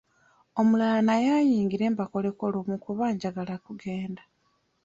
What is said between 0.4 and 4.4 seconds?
Omulala naye ayingire mbakoleko lumu kuba njagala kugenda.